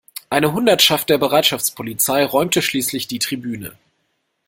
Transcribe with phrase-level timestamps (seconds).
[0.31, 3.77] Eine Hundertschaft der Bereitschaftspolizei räumte schließlich die Tribüne.